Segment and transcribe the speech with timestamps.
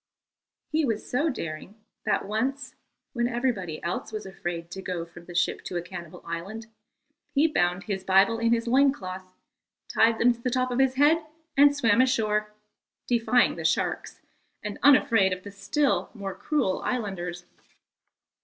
[0.71, 2.73] He was so daring that once,
[3.13, 6.65] when everybody else was afraid to go from the ship to a cannibal island,
[7.35, 9.35] he bound his Bible in his loin cloth,
[9.87, 11.23] tied them to the top of his head,
[11.55, 12.51] and swam ashore,
[13.05, 14.21] defying the sharks,
[14.63, 17.45] and unafraid of the still more cruel islanders.